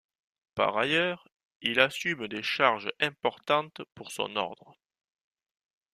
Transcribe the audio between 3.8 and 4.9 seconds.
pour son ordre.